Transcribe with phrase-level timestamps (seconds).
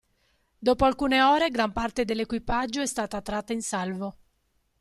[0.57, 4.17] Dopo alcune ore gran parte dell'equipaggio è stata tratta in salvo.